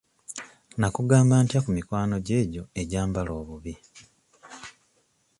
[0.79, 3.73] Nakugamba ntya ku mikwano gyo egyo egyambala obubi?